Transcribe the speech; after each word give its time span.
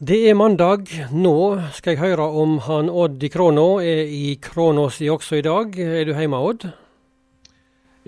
Det 0.00 0.16
er 0.30 0.32
mandag. 0.32 0.86
Nå 1.12 1.60
skal 1.76 1.92
jeg 1.92 2.00
høre 2.00 2.24
om 2.40 2.54
han 2.64 2.86
Odd 2.88 3.20
i 3.20 3.28
Kråna 3.28 3.82
er 3.84 4.06
i 4.08 4.30
Krånåsi 4.40 5.10
også 5.12 5.36
i 5.36 5.42
dag. 5.44 5.76
Er 5.76 6.06
du 6.08 6.14
hjemme, 6.16 6.38
Odd? 6.40 6.64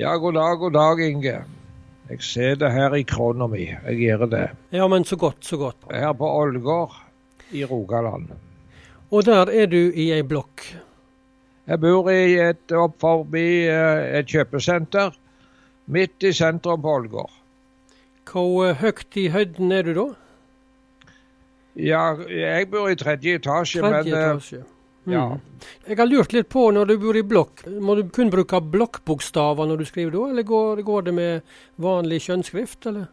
Ja, 0.00 0.14
god 0.16 0.38
dag, 0.38 0.56
god 0.62 0.72
dag, 0.72 1.02
Inge. 1.04 1.34
Jeg 2.08 2.24
ser 2.24 2.56
det 2.62 2.70
her 2.72 2.96
i 2.96 3.02
krona 3.04 3.44
mi. 3.44 3.66
Jeg 3.66 3.98
gjør 3.98 4.24
det. 4.24 4.46
Ja, 4.72 4.88
men 4.88 5.04
så 5.04 5.20
godt, 5.20 5.44
så 5.44 5.60
godt. 5.60 5.84
Her 5.92 6.16
på 6.16 6.32
Ålgård 6.32 6.96
i 7.52 7.66
Rogaland. 7.68 8.32
Og 9.10 9.28
der 9.28 9.52
er 9.52 9.68
du 9.68 9.92
i 9.92 10.08
ei 10.16 10.24
blokk. 10.24 10.64
Jeg 11.68 11.80
bor 11.84 12.08
i 12.08 12.40
et 12.40 12.72
opp 12.72 12.96
forbi 13.04 13.66
eh, 13.68 14.16
et 14.16 14.32
kjøpesenter 14.32 15.12
midt 15.92 16.24
i 16.24 16.32
sentrum 16.32 16.80
på 16.80 16.96
Ålgård. 17.02 17.38
Hvor 18.32 18.72
høyt 18.80 19.20
i 19.20 19.28
høyden 19.28 19.76
er 19.76 19.84
du 19.84 19.92
da? 20.00 20.10
Ja, 21.80 22.12
jeg 22.28 22.68
bor 22.72 22.90
i 22.90 22.96
tredje 23.00 23.38
etasje, 23.40 23.80
Tredje 23.80 24.12
men 24.12 24.18
eh, 24.18 24.28
etasje. 24.28 24.62
Mm. 25.02 25.14
ja. 25.14 25.24
Jeg 25.88 25.98
har 25.98 26.06
lurt 26.06 26.34
litt 26.34 26.48
på 26.52 26.68
når 26.74 26.92
du 26.92 26.94
bor 27.02 27.16
i 27.18 27.24
blokk, 27.26 27.64
må 27.82 27.96
du 27.98 28.04
kun 28.14 28.30
bruke 28.30 28.60
blokkbokstaver 28.74 29.66
når 29.70 29.82
du 29.82 29.88
skriver 29.88 30.14
da, 30.14 30.28
eller 30.30 30.46
går, 30.46 30.82
går 30.86 31.08
det 31.08 31.14
med 31.16 31.56
vanlig 31.82 32.20
kjønnsskrift, 32.28 32.86
eller? 32.90 33.08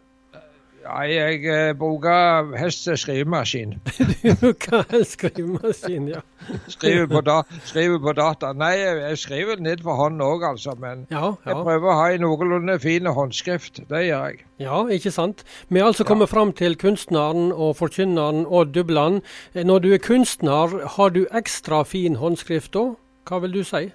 Ja, 0.83 0.99
jeg 1.09 1.43
eh, 1.49 1.73
bruker 1.77 2.49
helst 2.59 2.87
skrivemaskin. 3.01 3.75
Du 4.23 4.33
bruker 4.41 4.85
helst 4.91 5.17
skrivemaskin, 5.17 6.07
ja. 6.13 6.21
Skriver 6.67 7.07
på, 7.11 7.21
da, 7.25 7.41
skriver 7.67 7.99
på 8.03 8.13
data. 8.17 8.51
Nei, 8.57 8.71
jeg 8.79 9.17
skriver 9.21 9.59
ned 9.63 9.83
for 9.85 9.99
hånd 9.99 10.21
òg, 10.23 10.43
altså. 10.51 10.75
Men 10.79 11.05
Ja, 11.11 11.33
jeg 11.45 11.59
prøver 11.65 11.91
å 11.91 11.97
ha 11.99 12.07
en 12.15 12.23
noenlunde 12.25 12.79
fin 12.83 13.05
håndskrift. 13.05 13.83
Det 13.89 14.03
gjør 14.07 14.25
jeg. 14.31 14.45
ja 14.63 14.79
ikke 14.95 15.11
sant. 15.11 15.43
Vi 15.69 15.79
er 15.79 15.89
altså 15.89 16.07
kommet 16.07 16.31
fram 16.31 16.53
til 16.53 16.77
kunstneren 16.79 17.51
og 17.51 17.75
forkynneren 17.79 18.45
Odd 18.47 18.73
Dubland. 18.75 19.21
Eh, 19.53 19.63
Når 19.63 19.79
du 19.85 19.93
er 19.93 20.03
kunstner, 20.03 20.79
har 20.97 21.09
du 21.15 21.25
ekstra 21.31 21.83
fin 21.83 22.15
håndskrift 22.19 22.73
da? 22.73 22.91
Hva 23.29 23.39
vil 23.43 23.53
du 23.59 23.63
si? 23.67 23.89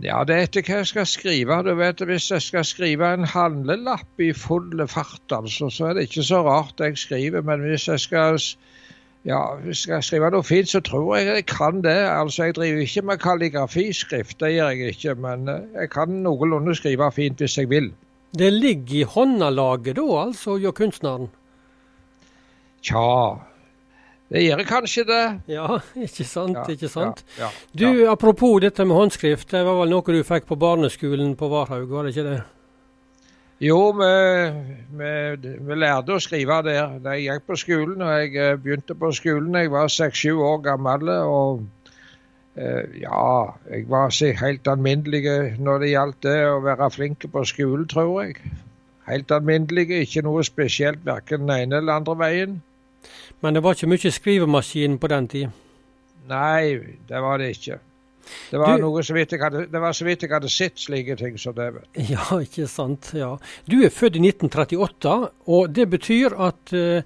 Ja, 0.00 0.22
det 0.24 0.34
er 0.34 0.46
etter 0.46 0.64
hva 0.64 0.78
jeg 0.80 0.88
skal 0.88 1.06
skrive. 1.06 1.58
Du 1.66 1.74
vet, 1.76 2.00
Hvis 2.00 2.30
jeg 2.30 2.42
skal 2.42 2.64
skrive 2.64 3.12
en 3.12 3.26
handlelapp 3.28 4.20
i 4.20 4.32
full 4.32 4.86
fart, 4.88 5.20
altså, 5.30 5.68
så 5.70 5.90
er 5.90 5.94
det 5.98 6.08
ikke 6.08 6.24
så 6.24 6.40
rart 6.46 6.80
jeg 6.80 6.96
skriver. 6.98 7.42
Men 7.42 7.60
hvis 7.60 7.88
jeg 7.88 8.00
skal, 8.00 8.38
ja, 9.28 9.42
hvis 9.60 9.68
jeg 9.68 9.82
skal 9.82 10.02
skrive 10.02 10.30
noe 10.32 10.42
fint, 10.42 10.68
så 10.68 10.80
tror 10.80 11.16
jeg 11.16 11.26
jeg 11.26 11.46
kan 11.46 11.82
det. 11.84 11.98
Altså, 12.08 12.44
Jeg 12.44 12.54
driver 12.56 12.80
ikke 12.80 13.02
med 13.02 13.18
kalligrafiskrift, 13.18 14.40
det 14.40 14.54
gjør 14.54 14.68
jeg 14.70 14.96
ikke. 14.96 15.14
Men 15.14 15.48
eh, 15.48 15.68
jeg 15.82 15.90
kan 15.90 16.08
noenlunde 16.08 16.74
skrive 16.74 17.12
fint 17.12 17.38
hvis 17.38 17.58
jeg 17.58 17.68
vil. 17.68 17.92
Det 18.32 18.52
ligger 18.52 18.96
i 18.96 19.02
håndalaget 19.02 19.96
da, 19.96 20.08
altså, 20.24 20.56
gjør 20.56 20.70
kunstneren? 20.70 21.28
Tja, 22.82 23.36
det 24.32 24.42
gjør 24.46 24.64
kanskje 24.68 25.04
det. 25.08 25.22
Ja, 25.52 25.68
ikke 26.06 26.24
sant, 26.28 26.56
Ja, 26.56 26.64
ikke 26.72 26.88
sant. 26.88 27.22
Ja, 27.38 27.50
Du, 27.72 27.84
ja, 27.84 27.92
du, 27.92 28.02
apropos 28.12 28.58
dette 28.64 28.86
med 28.88 28.96
håndskrift, 28.96 29.50
det 29.52 29.64
var 29.66 29.78
vel 29.82 29.92
noe 29.92 30.16
du 30.16 30.22
fikk 30.26 30.48
på 30.48 30.58
barneskolen 30.60 31.36
på 31.36 31.52
Varhaug, 31.52 31.88
var 31.92 32.08
det 32.08 32.16
ikke 32.16 32.28
det? 32.30 32.40
Jo, 33.62 33.92
vi, 33.94 34.06
vi, 34.98 35.10
vi 35.62 35.74
lærte 35.78 36.16
å 36.16 36.22
skrive 36.22 36.56
der 36.66 36.96
da 37.04 37.12
jeg 37.14 37.28
gikk 37.28 37.44
på 37.52 37.58
skolen. 37.60 38.00
og 38.02 38.16
Jeg 38.18 38.32
eh, 38.34 38.56
begynte 38.58 38.96
på 38.98 39.12
skolen 39.14 39.54
jeg 39.54 39.70
var 39.70 39.92
seks-sju 39.92 40.40
år 40.42 40.64
gammel. 40.64 41.12
Og 41.12 41.62
eh, 42.58 42.96
ja, 43.04 43.52
jeg 43.70 43.86
var 43.92 44.10
helt 44.40 44.72
alminnelig 44.72 45.22
når 45.62 45.84
det 45.84 45.92
gjaldt 45.92 46.20
det 46.26 46.36
å 46.48 46.58
være 46.64 46.90
flink 46.90 47.28
på 47.30 47.44
skolen, 47.46 47.86
tror 47.92 48.10
jeg. 48.24 48.40
Helt 49.06 49.30
alminnelig, 49.34 49.86
ikke 50.08 50.26
noe 50.26 50.42
spesielt 50.46 51.06
verken 51.06 51.46
den 51.46 51.54
ene 51.68 51.78
eller 51.78 52.00
andre 52.02 52.18
veien. 52.18 52.58
Men 53.42 53.54
det 53.54 53.62
var 53.64 53.74
ikke 53.76 53.90
mye 53.90 54.12
skrivemaskin 54.14 54.98
på 55.02 55.10
den 55.10 55.28
tid. 55.28 55.48
Nei, 56.30 56.78
det 57.08 57.22
var 57.24 57.40
det 57.42 57.50
ikke. 57.56 57.78
Det 58.52 58.58
var, 58.60 58.76
Du- 58.78 58.84
noe 58.86 59.02
så 59.02 59.14
vidt 59.16 59.32
jeg 59.34 59.40
hadde, 59.42 59.66
det 59.66 59.80
var 59.82 59.92
så 59.92 60.04
vidt 60.06 60.22
jeg 60.22 60.30
hadde 60.30 60.48
sett 60.52 60.78
slike 60.78 61.16
ting 61.18 61.38
som 61.38 61.54
det. 61.56 61.70
Ja, 62.14 62.22
ikke 62.38 62.68
sant. 62.70 63.10
ja. 63.18 63.36
Du 63.66 63.80
er 63.82 63.90
født 63.90 64.16
i 64.20 64.22
1938, 64.28 65.16
og 65.50 65.72
det 65.74 65.88
betyr 65.90 66.36
at 66.38 66.72
uh, 66.72 67.02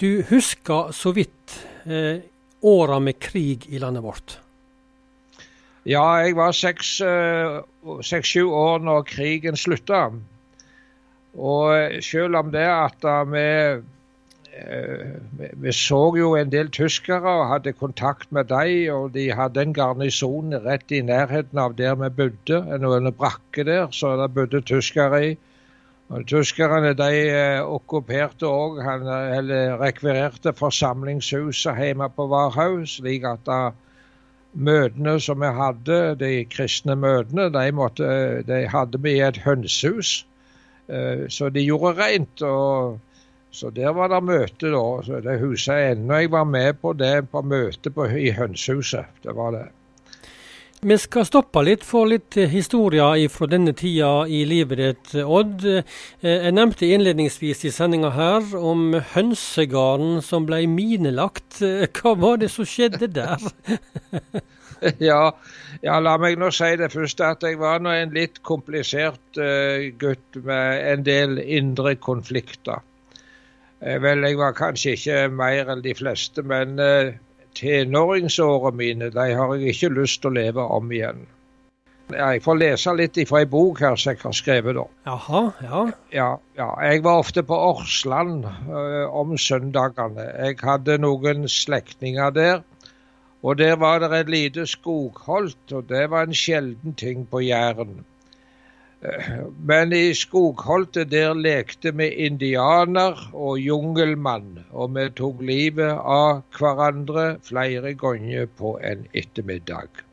du 0.00 0.22
husker 0.30 0.92
så 0.94 1.12
vidt 1.16 1.56
uh, 1.90 2.22
åra 2.62 3.00
med 3.02 3.18
krig 3.18 3.66
i 3.68 3.78
landet 3.82 4.04
vårt. 4.06 4.38
Ja, 5.88 6.04
jeg 6.22 6.36
var 6.36 6.52
seks-sju 6.54 8.42
år 8.52 8.82
når 8.84 9.06
krigen 9.08 9.56
slutta. 9.56 10.10
Og 11.40 12.02
selv 12.04 12.36
om 12.36 12.50
det 12.52 12.66
at 12.68 13.06
vi 13.30 13.40
eh, 13.40 13.80
vi- 15.38 15.50
Vi 15.56 15.72
så 15.72 16.14
jo 16.18 16.34
en 16.36 16.50
del 16.52 16.68
tyskere 16.68 17.28
og 17.28 17.48
hadde 17.48 17.72
kontakt 17.72 18.32
med 18.32 18.44
dem, 18.44 18.94
og 18.94 19.12
de 19.14 19.30
hadde 19.32 19.62
en 19.62 19.72
garnison 19.74 20.54
rett 20.64 20.90
i 20.90 21.00
nærheten 21.02 21.58
av 21.58 21.76
der 21.76 21.94
vi 21.94 22.08
bodde. 22.08 22.58
En, 22.74 23.12
brakke 23.12 23.64
der, 23.64 23.88
så 23.90 24.16
det 24.22 24.34
bodde 24.34 24.60
tyskere 24.60 25.30
i. 25.30 25.36
Og 26.10 26.26
Tyskerne 26.26 26.94
de 26.98 27.30
eh, 27.30 27.60
okkuperte 27.62 28.46
òg, 28.46 28.80
eller 29.38 29.76
rekvirerte 29.78 30.52
forsamlingshuset 30.52 31.76
hjemme 31.78 32.08
på 32.16 32.26
Varhaug, 32.26 32.82
slik 32.88 33.24
at 33.24 33.44
da 33.46 33.70
møtene 34.54 35.20
som 35.20 35.38
vi 35.40 35.46
hadde, 35.46 36.16
de 36.18 36.44
kristne 36.50 36.96
møtene, 36.96 37.46
de, 37.54 37.72
måtte, 37.72 38.42
de 38.46 38.66
hadde 38.68 38.98
vi 39.02 39.12
i 39.20 39.22
et 39.22 39.38
hønsehus. 39.44 40.26
Eh, 40.88 41.28
Så 41.28 41.48
de 41.48 41.62
gjorde 41.62 41.94
rent. 42.02 42.42
og 42.42 42.98
Så 43.52 43.70
der 43.74 43.92
var 43.92 44.08
det 44.12 44.22
møte, 44.22 44.70
da. 44.70 44.84
Så 45.02 45.20
det 45.24 45.40
huset 45.42 45.74
jeg 45.74 45.96
ennå 45.96 46.20
Jeg 46.22 46.30
var 46.30 46.44
med 46.46 46.80
på 46.80 46.92
det 46.94 47.30
på 47.32 47.42
møte 47.42 47.90
på, 47.90 48.06
i 48.06 48.30
hønsehuset. 48.36 49.10
Det 49.22 49.34
var 49.36 49.52
det. 49.56 49.66
Vi 50.80 50.96
skal 50.96 51.26
stoppe 51.28 51.60
litt 51.60 51.82
for 51.84 52.08
litt 52.08 52.38
eh, 52.40 52.48
historier 52.48 53.26
fra 53.28 53.44
denne 53.52 53.74
tida 53.76 54.22
i 54.24 54.46
livet 54.48 54.78
ditt, 54.80 55.10
Odd. 55.20 55.66
Eh, 55.68 55.82
Jeg 56.24 56.54
nevnte 56.56 56.88
innledningsvis 56.88 57.66
i 57.68 57.72
sendinga 57.74 58.14
her 58.14 58.46
om 58.56 58.94
hønsegarden 59.12 60.22
som 60.24 60.46
ble 60.48 60.62
minelagt. 60.72 61.60
Eh, 61.60 61.84
Hva 61.92 62.14
var 62.16 62.40
det 62.40 62.48
som 62.54 62.64
skjedde 62.64 63.10
der? 63.12 63.44
ja, 65.10 65.20
ja, 65.84 66.00
la 66.00 66.16
meg 66.16 66.40
nå 66.40 66.48
si 66.48 66.72
det 66.80 66.94
først 66.94 67.20
at 67.28 67.44
jeg 67.44 67.60
var 67.60 67.84
nå 67.84 67.92
en 67.92 68.16
litt 68.16 68.40
komplisert 68.40 69.36
gutt 70.00 70.40
med 70.40 70.86
en 70.94 71.04
del 71.04 71.42
indre 71.44 71.98
konflikter. 72.00 72.80
Eh, 73.80 73.96
vel, 74.02 74.24
jeg 74.28 74.36
var 74.36 74.56
kanskje 74.56 74.94
ikke 74.96 75.18
mer 75.32 75.70
enn 75.72 75.82
de 75.84 75.94
fleste, 75.96 76.42
men 76.44 76.76
uh, 76.76 77.14
tenåringsårene 77.56 78.76
mine 78.76 79.12
de 79.14 79.28
har 79.36 79.54
jeg 79.56 79.74
ikke 79.74 79.94
lyst 79.96 80.20
til 80.20 80.32
å 80.32 80.36
leve 80.36 80.66
om 80.78 80.92
igjen. 80.92 81.22
Jeg 82.10 82.42
får 82.42 82.58
lese 82.58 82.92
litt 82.98 83.18
fra 83.30 83.40
ei 83.44 83.48
bok 83.48 83.80
her 83.84 83.96
som 84.00 84.10
jeg 84.10 84.20
har 84.24 84.34
skrevet. 84.34 84.76
da. 84.76 84.84
Jaha, 85.06 85.42
ja. 85.62 85.82
Ja, 86.12 86.28
ja, 86.58 86.68
jeg 86.90 87.04
var 87.06 87.22
ofte 87.22 87.44
på 87.46 87.56
Årsland 87.70 88.44
eh, 88.50 89.06
om 89.06 89.36
søndagene. 89.38 90.26
Jeg 90.26 90.58
hadde 90.66 90.98
noen 90.98 91.46
slektninger 91.48 92.34
der. 92.34 92.62
Og 93.40 93.56
der 93.56 93.78
var 93.80 94.02
det 94.02 94.10
et 94.12 94.28
lite 94.28 94.66
skogholt, 94.68 95.72
og 95.72 95.86
det 95.88 96.10
var 96.12 96.26
en 96.26 96.36
sjelden 96.36 96.92
ting 96.98 97.24
på 97.30 97.40
Jæren. 97.46 98.02
Eh, 99.02 99.46
Men 99.64 99.92
i 99.92 100.14
skogholtet 100.14 101.10
der 101.10 101.32
lekte 101.34 101.92
vi 101.96 102.08
indianer 102.26 103.30
og 103.32 103.58
jungelmann, 103.58 104.58
og 104.70 104.94
vi 104.96 105.06
tok 105.16 105.40
livet 105.40 105.96
av 106.16 106.42
hverandre 106.58 107.38
flere 107.46 107.94
ganger 107.94 108.46
på 108.60 108.76
en 108.84 109.06
ettermiddag. 109.14 110.04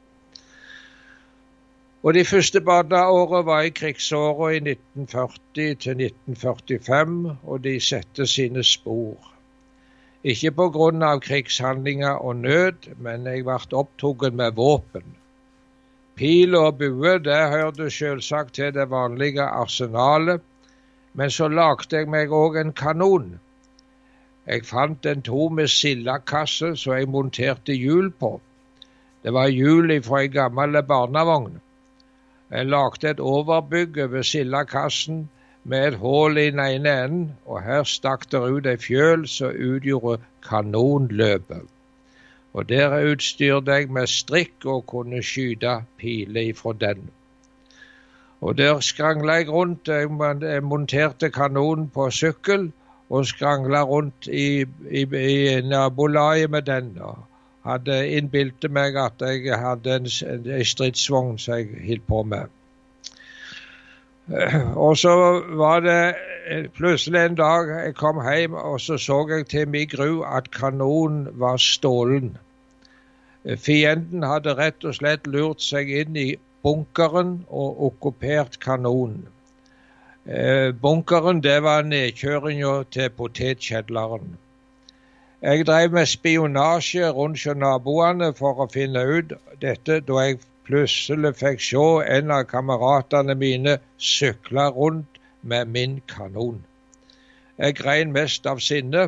Og 2.04 2.14
De 2.14 2.24
første 2.26 2.62
barneårene 2.62 3.46
var 3.46 3.62
i 3.68 3.76
krigsåra 3.76 4.54
i 4.56 4.60
1940 4.64 5.76
til 5.84 6.04
1945, 6.08 7.38
og 7.44 7.64
de 7.64 7.80
satte 7.84 8.28
sine 8.28 8.64
spor. 8.64 9.34
Ikke 10.24 10.52
pga. 10.52 11.18
krigshandlinger 11.20 12.24
og 12.24 12.36
nød, 12.36 12.96
men 12.98 13.26
jeg 13.26 13.44
ble 13.44 13.60
opptatt 13.84 14.34
med 14.34 14.56
våpen. 14.56 15.18
Pil 16.18 16.56
og 16.58 16.80
bue 16.80 17.12
det 17.22 17.42
hørte 17.52 17.92
selvsagt 17.94 18.56
til 18.58 18.72
det 18.74 18.88
vanlige 18.90 19.44
arsenalet, 19.44 20.42
men 21.14 21.30
så 21.30 21.48
lagde 21.48 21.94
jeg 21.94 22.10
meg 22.10 22.34
òg 22.34 22.58
en 22.62 22.74
kanon. 22.74 23.28
Jeg 24.48 24.66
fant 24.66 25.06
en 25.06 25.22
tom 25.22 25.62
sildakasse 25.68 26.74
som 26.82 26.98
jeg 26.98 27.10
monterte 27.14 27.78
hjul 27.78 28.10
på. 28.10 28.32
Det 29.22 29.34
var 29.36 29.54
hjul 29.54 29.94
fra 30.10 30.24
ei 30.24 30.34
gammel 30.34 30.82
barnevogn. 30.90 31.62
Jeg 32.50 32.70
lagde 32.72 33.10
et 33.12 33.20
overbygg 33.20 34.02
over 34.08 34.26
sildakassen 34.26 35.28
med 35.64 35.88
et 35.88 36.02
hull 36.02 36.38
i 36.38 36.50
den 36.50 36.64
ene 36.66 36.98
enden, 37.04 37.26
og 37.46 37.62
her 37.62 37.84
stakk 37.84 38.30
det 38.32 38.42
ut 38.42 38.70
ei 38.72 38.78
fjøl 38.82 39.28
som 39.30 39.54
utgjorde 39.54 40.22
kanonløpet. 40.50 41.77
Og 42.58 42.66
der 42.70 42.96
utstyrte 43.12 43.78
jeg 43.78 43.92
med 43.94 44.10
strikk 44.10 44.66
og 44.66 44.86
kunne 44.90 45.22
skyte 45.24 45.76
piler 46.02 46.50
ifra 46.50 46.74
den. 46.74 47.10
Og 48.42 48.58
der 48.58 48.80
skrangla 48.80 49.40
jeg 49.42 49.50
rundt. 49.54 49.88
Jeg 49.88 50.64
monterte 50.64 51.30
kanonen 51.30 51.90
på 51.94 52.10
sykkel 52.10 52.72
og 53.10 53.26
skrangla 53.30 53.84
rundt 53.84 54.28
i, 54.28 54.66
i, 54.90 55.06
i 55.06 55.62
nabolaget 55.62 56.50
med 56.50 56.62
den. 56.62 56.98
og 57.02 57.18
hadde 57.68 57.98
innbilt 58.16 58.68
meg 58.72 58.96
at 59.00 59.24
jeg 59.24 59.60
hadde 59.60 59.96
en, 60.00 60.08
en 60.30 60.66
stridsvogn 60.66 61.38
som 61.42 61.58
jeg 61.60 61.84
holdt 61.88 62.08
på 62.08 62.24
med. 62.24 62.54
Og 64.88 64.98
så 65.00 65.14
var 65.60 65.84
det 65.84 66.16
plutselig 66.76 67.22
en 67.26 67.38
dag 67.40 67.70
jeg 67.72 67.96
kom 67.96 68.20
hjem, 68.24 68.54
og 68.54 68.82
så 68.82 68.98
så 68.98 69.22
jeg 69.30 69.48
til 69.48 69.68
min 69.68 69.88
gru 69.88 70.24
at 70.24 70.52
kanonen 70.52 71.28
var 71.40 71.58
stålen. 71.58 72.38
Fienden 73.56 74.26
hadde 74.28 74.58
rett 74.58 74.84
og 74.84 74.98
slett 74.98 75.28
lurt 75.28 75.64
seg 75.64 75.90
inn 76.02 76.18
i 76.20 76.28
bunkeren 76.66 77.46
og 77.48 77.84
okkupert 77.90 78.60
kanonen. 78.60 79.28
Eh, 80.28 80.74
bunkeren 80.76 81.40
det 81.44 81.62
var 81.64 81.88
nedkjøringa 81.88 82.74
til 82.92 83.10
potetkjedleren. 83.16 84.36
Jeg 85.42 85.66
drev 85.68 85.94
med 85.94 86.06
spionasje 86.06 87.10
rundt 87.16 87.44
hos 87.46 87.56
naboene 87.56 88.34
for 88.36 88.60
å 88.60 88.68
finne 88.74 89.06
ut 89.06 89.32
dette, 89.62 90.02
da 90.02 90.24
jeg 90.26 90.42
plutselig 90.68 91.32
fikk 91.40 91.64
se 91.64 91.86
en 92.18 92.34
av 92.36 92.48
kameratene 92.52 93.36
mine 93.40 93.78
sykle 93.98 94.68
rundt 94.76 95.22
med 95.42 95.72
min 95.72 96.02
kanon. 96.12 96.60
Jeg 97.58 97.78
grein 97.80 98.12
mest 98.12 98.50
av 98.50 98.60
sinne 98.60 99.08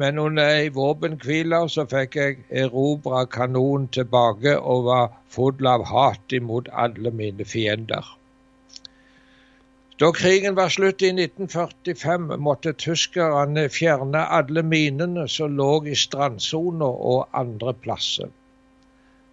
men 0.00 0.18
under 0.18 0.48
ei 0.58 0.68
våpenhvile 0.76 1.58
så 1.72 1.86
fikk 1.88 2.16
jeg 2.20 2.38
erobra 2.62 3.22
kanonen 3.36 3.88
tilbake 3.96 4.52
og 4.72 4.84
var 4.88 5.12
full 5.36 5.68
av 5.70 5.84
hat 5.90 6.34
imot 6.38 6.68
alle 6.84 7.12
mine 7.20 7.44
fiender. 7.48 8.10
Da 10.00 10.10
krigen 10.12 10.56
var 10.56 10.68
slutt 10.68 11.00
i 11.00 11.08
1945, 11.14 12.26
måtte 12.48 12.74
tyskerne 12.76 13.62
fjerne 13.72 14.24
alle 14.38 14.62
minene 14.62 15.24
som 15.32 15.54
lå 15.56 15.70
i 15.88 15.94
strandsona 15.96 16.88
og 17.12 17.38
andre 17.40 17.72
plasser. 17.86 18.28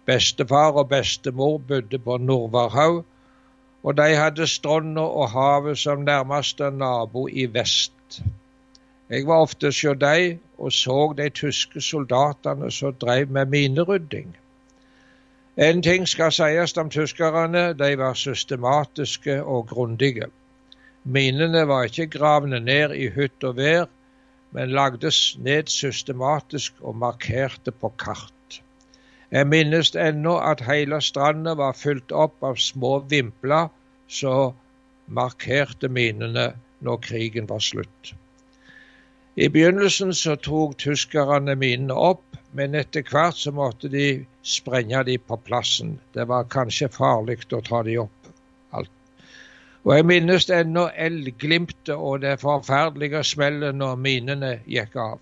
Bestefar 0.08 0.78
og 0.80 0.88
bestemor 0.94 1.58
bodde 1.68 2.00
på 2.06 2.16
Nordvarhaug, 2.30 3.04
og 3.84 3.96
de 4.00 4.08
hadde 4.16 4.48
stranda 4.48 5.04
og 5.04 5.28
havet 5.34 5.78
som 5.84 6.08
nærmeste 6.08 6.70
nabo 6.72 7.26
i 7.28 7.44
vest. 7.58 8.22
Jeg 9.10 9.26
var 9.26 9.42
ofte 9.44 9.66
hos 9.66 9.80
dem 10.00 10.38
og 10.58 10.72
så 10.72 11.12
de 11.16 11.28
tyske 11.30 11.80
soldatene 11.80 12.70
som 12.72 12.94
drev 12.94 13.28
med 13.30 13.46
minerydding. 13.46 14.36
En 15.56 15.82
ting 15.82 16.08
skal 16.08 16.32
sies 16.32 16.76
om 16.76 16.88
tyskerne, 16.90 17.74
de 17.78 17.98
var 17.98 18.14
systematiske 18.14 19.42
og 19.42 19.68
grundige. 19.68 20.30
Minene 21.04 21.66
var 21.68 21.84
ikke 21.84 22.06
gravne 22.18 22.60
ned 22.60 22.94
i 22.96 23.10
hytt 23.12 23.44
og 23.44 23.56
vær, 23.56 23.84
men 24.50 24.72
lagdes 24.72 25.36
ned 25.38 25.68
systematisk 25.68 26.74
og 26.80 26.96
markerte 26.96 27.70
på 27.70 27.92
kart. 27.98 28.60
Jeg 29.30 29.46
minnes 29.46 29.92
ennå 29.98 30.38
at 30.38 30.64
hele 30.64 31.00
stranda 31.02 31.54
var 31.58 31.76
fylt 31.76 32.12
opp 32.12 32.42
av 32.42 32.56
små 32.56 32.98
vimpler 33.10 33.68
som 34.08 34.54
markerte 35.06 35.88
minene 35.88 36.52
når 36.80 37.00
krigen 37.04 37.48
var 37.50 37.60
slutt. 37.60 38.14
I 39.36 39.48
begynnelsen 39.50 40.12
så 40.14 40.36
tok 40.38 40.76
tyskerne 40.78 41.56
minene 41.58 41.94
opp, 42.08 42.36
men 42.54 42.74
etter 42.78 43.02
hvert 43.08 43.34
så 43.34 43.50
måtte 43.50 43.88
de 43.90 44.04
sprenge 44.46 45.00
de 45.08 45.16
på 45.18 45.38
plassen. 45.48 45.96
Det 46.14 46.28
var 46.30 46.46
kanskje 46.52 46.88
farlig 46.94 47.40
å 47.50 47.60
ta 47.66 47.80
de 47.82 47.96
opp. 48.04 48.30
Alt. 48.70 48.92
Og 49.82 49.96
Jeg 49.96 50.06
minnes 50.06 50.46
ennå 50.50 50.86
eldglimtet 51.06 51.96
og 51.96 52.22
det 52.22 52.36
forferdelige 52.44 53.24
smellet 53.26 53.74
når 53.74 53.98
minene 54.06 54.52
gikk 54.70 54.94
av. 55.02 55.18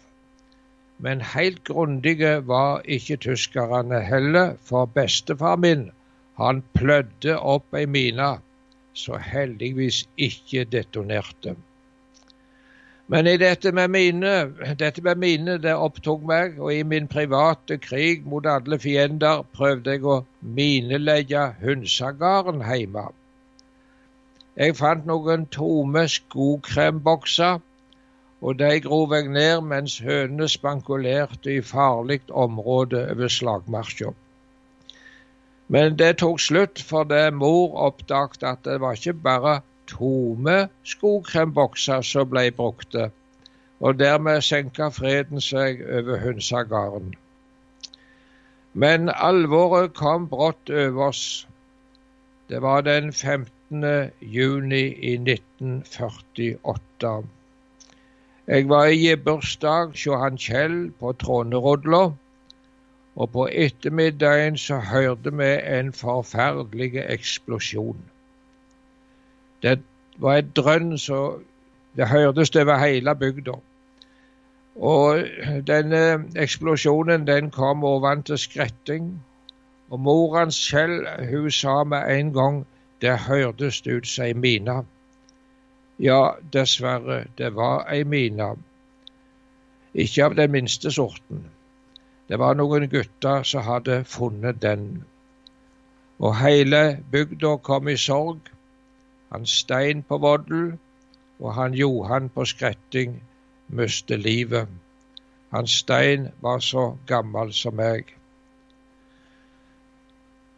Men 1.01 1.25
helt 1.33 1.65
grundige 1.65 2.37
var 2.53 2.85
ikke 2.85 3.17
tyskerne 3.17 4.05
heller, 4.05 4.59
for 4.61 4.93
bestefar 4.93 5.57
min 5.57 5.89
han 6.37 6.61
plødde 6.77 7.41
opp 7.41 7.75
ei 7.81 7.87
mine 7.87 8.31
så 8.93 9.17
heldigvis 9.17 10.05
ikke 10.21 10.69
detonerte. 10.69 11.57
Men 13.13 13.27
i 13.29 13.37
dette 13.37 13.73
med 13.77 13.91
mine, 13.93 14.31
dette 14.81 15.03
med 15.05 15.19
mine 15.21 15.59
det 15.61 15.73
opptok 15.77 16.23
meg, 16.25 16.55
og 16.57 16.71
i 16.73 16.85
min 16.89 17.09
private 17.13 17.77
krig 17.77 18.23
mot 18.25 18.47
alle 18.49 18.79
fiender 18.81 19.43
prøvde 19.53 19.93
jeg 19.93 20.07
å 20.09 20.15
minelegge 20.41 21.43
Hunsagarden 21.61 22.63
hjemme. 22.65 23.11
Jeg 24.57 24.79
fant 24.79 25.05
noen 25.09 25.45
tomme 25.53 26.07
skokrembokser, 26.09 27.61
og 28.41 28.57
de 28.63 28.71
grov 28.87 29.13
jeg 29.19 29.29
ned 29.35 29.61
mens 29.69 29.99
hønene 30.07 30.49
spankulerte 30.49 31.53
i 31.53 31.61
farlig 31.73 32.23
område 32.45 33.03
over 33.13 33.29
slagmarsja. 33.37 34.15
Men 35.69 36.01
det 36.01 36.15
tok 36.25 36.41
slutt 36.41 36.81
fordi 36.89 37.27
mor 37.37 37.77
oppdaget 37.91 38.49
at 38.55 38.65
det 38.65 38.81
var 38.81 38.97
ikke 38.97 39.15
bare 39.29 39.55
tomme 39.93 40.57
skogkrembokser 40.89 42.05
som 42.07 42.31
ble 42.33 42.49
brukte, 42.57 43.11
og 43.81 43.99
dermed 44.01 44.41
senka 44.47 44.89
freden 44.95 45.43
seg 45.43 45.83
over 46.01 46.21
Hunsagarden. 46.23 47.15
Men 48.73 49.11
alvoret 49.13 49.93
kom 49.99 50.29
brått 50.31 50.71
over 50.71 51.09
oss. 51.11 51.25
Det 52.49 52.63
var 52.63 52.81
den 52.87 53.13
15. 53.13 53.85
juni 54.21 54.85
i 55.11 55.13
1948. 55.19 57.13
Jeg 58.47 58.69
var 58.69 58.87
i 58.87 59.17
bursdag 59.17 59.93
hos 59.93 60.07
han 60.23 60.39
Kjell 60.39 60.79
på 61.01 61.13
Trånerodla, 61.25 62.03
og 63.17 63.31
på 63.33 63.49
ettermiddagen 63.53 64.57
så 64.59 64.81
hørte 64.89 65.31
vi 65.37 65.53
en 65.77 65.93
forferdelig 65.93 67.05
eksplosjon. 67.05 68.01
Det 69.63 69.81
var 70.19 70.41
et 70.41 70.57
drønn 70.57 70.99
så 70.99 71.39
det 71.97 72.09
hørtes 72.09 72.57
over 72.57 72.79
hele 72.79 73.15
bygda. 73.15 73.53
Og 74.77 75.25
denne 75.67 76.03
eksplosjonen 76.37 77.27
den 77.27 77.51
kom 77.51 77.85
oventil 77.85 78.39
skretting. 78.39 79.13
Og 79.91 80.01
mor 80.01 80.39
hans 80.39 80.57
Kjell 80.71 81.05
hun 81.31 81.51
sa 81.51 81.83
med 81.85 82.09
en 82.09 82.33
gang 82.33 82.63
det 83.01 83.19
hørtes 83.29 83.83
ut 83.87 84.07
som 84.09 84.25
ei 84.25 84.33
mine. 84.33 84.85
Ja, 85.99 86.33
dessverre, 86.53 87.25
det 87.39 87.55
var 87.55 87.85
ei 87.93 88.05
mine. 88.05 88.55
Ikke 89.95 90.25
av 90.25 90.37
den 90.37 90.51
minste 90.51 90.91
sorten. 90.91 91.45
Det 92.29 92.39
var 92.39 92.57
noen 92.57 92.89
gutter 92.89 93.43
som 93.43 93.67
hadde 93.67 94.05
funnet 94.09 94.63
den. 94.63 95.05
Og 96.19 96.39
hele 96.41 97.03
bygda 97.13 97.57
kom 97.63 97.89
i 97.89 97.97
sorg 97.97 98.49
han 99.33 99.47
Stein 99.47 100.03
på 100.03 100.19
Voddel 100.19 100.79
og 101.41 101.55
han 101.55 101.75
Johan 101.75 102.29
på 102.29 102.45
Skretting 102.45 103.23
mistet 103.69 104.21
livet. 104.21 104.69
Han 105.53 105.67
Stein 105.67 106.29
var 106.41 106.59
så 106.59 106.97
gammel 107.07 107.53
som 107.53 107.75
meg. 107.75 108.13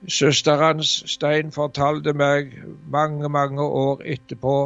Søsteren 0.09 0.61
hans 0.61 1.03
Stein 1.07 1.53
fortalte 1.53 2.13
meg 2.13 2.53
mange, 2.91 3.29
mange 3.29 3.63
år 3.63 4.03
etterpå 4.05 4.57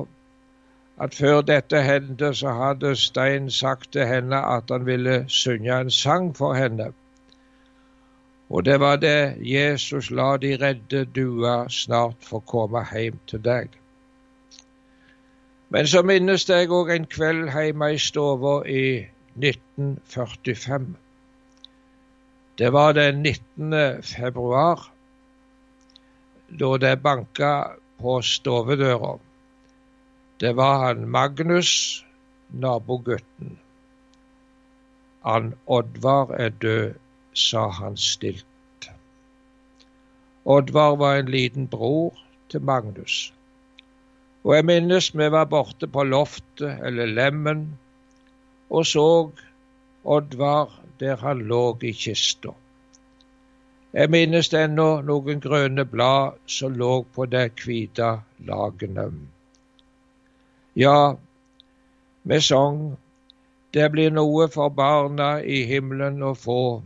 at 1.01 1.15
før 1.15 1.41
dette 1.41 1.83
hendte, 1.83 2.33
så 2.35 2.53
hadde 2.53 2.97
Stein 2.97 3.51
sagt 3.51 3.93
til 3.93 4.07
henne 4.07 4.41
at 4.57 4.73
han 4.73 4.87
ville 4.87 5.25
synge 5.29 5.81
en 5.81 5.91
sang 5.91 6.37
for 6.37 6.55
henne. 6.55 6.93
Og 8.51 8.65
det 8.65 8.81
var 8.81 8.97
det 8.97 9.37
Jesus 9.41 10.11
la 10.11 10.37
de 10.37 10.57
redde 10.61 11.05
dua 11.05 11.69
snart 11.69 12.17
få 12.25 12.41
komme 12.41 12.83
hjem 12.93 13.21
til 13.27 13.45
deg. 13.45 13.69
Men 15.71 15.87
så 15.87 16.01
minnes 16.03 16.47
jeg 16.49 16.71
òg 16.73 16.91
en 16.95 17.07
kveld 17.13 17.51
hjemme 17.53 17.91
i 17.93 17.99
stua 18.01 18.55
i 18.65 18.85
1945. 19.37 20.97
Det 22.59 22.73
var 22.73 22.93
den 22.97 23.23
19. 23.23 24.03
februar, 24.03 24.89
da 26.49 26.71
det 26.81 26.95
banka 27.03 27.53
på 28.01 28.21
stovedøra. 28.23 29.19
Det 30.41 30.57
var 30.57 30.87
han 30.87 31.09
Magnus, 31.09 32.05
nabogutten. 32.49 33.59
Han 35.25 35.55
Oddvar 35.67 36.33
er 36.33 36.49
død, 36.49 36.95
sa 37.35 37.69
han 37.69 37.97
stilt. 37.97 38.91
Oddvar 40.45 40.97
var 40.97 41.17
en 41.17 41.29
liten 41.29 41.69
bror 41.69 42.15
til 42.49 42.63
Magnus. 42.63 43.35
Og 44.47 44.55
jeg 44.55 44.67
minnes 44.69 45.11
vi 45.15 45.29
var 45.35 45.49
borte 45.51 45.89
på 45.91 46.05
loftet, 46.07 46.79
eller 46.87 47.07
lemmen, 47.07 47.67
og 48.71 48.87
så 48.87 49.09
Oddvar 50.05 50.71
der 51.01 51.17
han 51.17 51.43
lå 51.51 51.79
i 51.83 51.93
kista. 51.93 52.55
Jeg 53.93 54.11
minnes 54.13 54.49
ennå 54.55 54.87
noen 55.05 55.41
grønne 55.41 55.85
blad 55.85 56.39
som 56.47 56.77
lå 56.77 57.03
på 57.15 57.27
de 57.27 57.43
hvite 57.61 58.09
lagene. 58.49 59.07
Ja, 60.77 61.17
vi 62.23 62.41
sang 62.41 62.97
Det 63.75 63.91
blir 63.93 64.11
noe 64.11 64.47
for 64.49 64.73
barna 64.73 65.43
i 65.45 65.59
himmelen 65.69 66.23
å 66.25 66.31
få, 66.33 66.83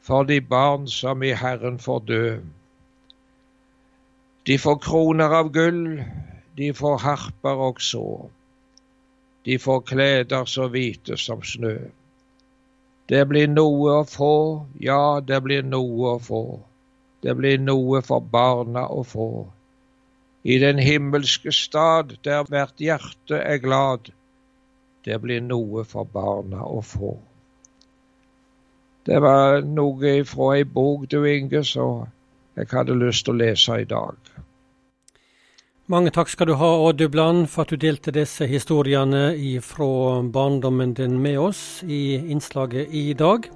for 0.00 0.24
de 0.24 0.38
barn 0.40 0.86
som 0.88 1.22
i 1.22 1.34
Herren 1.36 1.76
får 1.78 2.00
dø. 2.08 2.22
De 4.46 4.58
får 4.58 4.78
kroner 4.78 5.32
av 5.32 5.50
gull, 5.52 6.02
de 6.56 6.72
får 6.76 6.98
harper 7.00 7.60
og 7.66 7.80
så. 7.80 8.30
De 9.44 9.58
får 9.58 9.80
kleder 9.88 10.44
så 10.48 10.68
hvite 10.72 11.16
som 11.20 11.40
snø. 11.44 11.78
Det 13.08 13.22
blir 13.28 13.48
noe 13.48 13.98
å 14.00 14.04
få, 14.08 14.34
ja, 14.80 15.20
det 15.24 15.40
blir 15.44 15.64
noe 15.64 16.14
å 16.14 16.20
få. 16.20 16.44
Det 17.24 17.32
blir 17.36 17.60
noe 17.60 18.02
for 18.04 18.20
barna 18.20 18.84
å 18.88 19.00
få. 19.04 19.28
I 20.44 20.58
den 20.60 20.80
himmelske 20.80 21.52
stad, 21.52 22.18
der 22.24 22.44
hvert 22.48 22.80
hjerte 22.80 23.40
er 23.40 23.60
glad, 23.64 24.10
det 25.08 25.20
blir 25.20 25.40
noe 25.40 25.84
for 25.88 26.04
barna 26.04 26.64
å 26.68 26.82
få. 26.84 27.14
Det 29.08 29.20
var 29.24 29.62
noe 29.64 30.18
ifra 30.20 30.50
ei 30.58 30.68
bok, 30.68 31.08
du 31.08 31.24
Inge, 31.28 31.64
så 31.64 31.88
jeg 32.56 32.70
hadde 32.70 32.98
lyst 32.98 33.26
til 33.26 33.34
å 33.34 33.40
lese 33.42 33.80
i 33.82 33.88
dag. 33.88 34.16
Mange 35.92 36.12
takk 36.14 36.30
skal 36.32 36.48
du 36.48 36.54
ha, 36.56 36.70
Odd 36.80 36.96
Dubland, 37.02 37.48
for 37.52 37.66
at 37.66 37.74
du 37.74 37.76
delte 37.76 38.14
disse 38.14 38.46
historiene 38.48 39.34
fra 39.60 40.22
barndommen 40.32 40.94
din 40.96 41.18
med 41.20 41.38
oss 41.38 41.82
i 41.84 42.16
innslaget 42.16 42.88
i 42.88 43.12
dag. 43.12 43.50